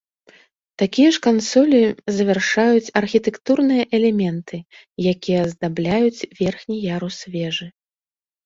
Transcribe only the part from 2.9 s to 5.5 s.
архітэктурныя элементы, якія